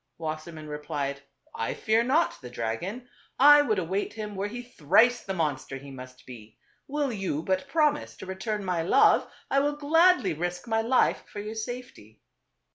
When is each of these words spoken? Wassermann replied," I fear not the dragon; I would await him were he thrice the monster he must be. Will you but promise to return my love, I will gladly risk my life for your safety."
Wassermann 0.17 0.67
replied," 0.67 1.21
I 1.53 1.75
fear 1.75 2.01
not 2.01 2.41
the 2.41 2.49
dragon; 2.49 3.07
I 3.37 3.61
would 3.61 3.77
await 3.77 4.13
him 4.13 4.33
were 4.35 4.47
he 4.47 4.63
thrice 4.63 5.21
the 5.21 5.35
monster 5.35 5.77
he 5.77 5.91
must 5.91 6.25
be. 6.25 6.57
Will 6.87 7.11
you 7.13 7.43
but 7.43 7.67
promise 7.67 8.17
to 8.17 8.25
return 8.25 8.65
my 8.65 8.81
love, 8.81 9.29
I 9.51 9.59
will 9.59 9.75
gladly 9.75 10.33
risk 10.33 10.67
my 10.67 10.81
life 10.81 11.25
for 11.31 11.39
your 11.39 11.53
safety." 11.53 12.19